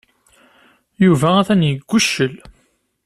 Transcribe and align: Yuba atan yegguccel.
Yuba 1.05 1.29
atan 1.39 1.61
yegguccel. 1.67 2.33